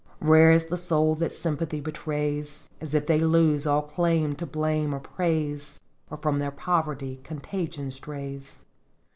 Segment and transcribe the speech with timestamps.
[0.33, 4.95] "Rare is the soul that sympathy betrays, As if they lose all claim to blame
[4.95, 8.57] or praise, Or from their poverty contagion strays.